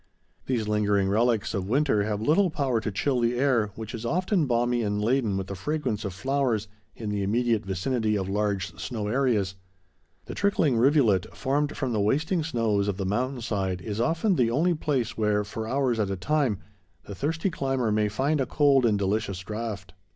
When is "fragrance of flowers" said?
5.53-6.67